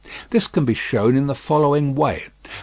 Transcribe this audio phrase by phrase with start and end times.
[0.31, 2.29] This can be shown in the following way.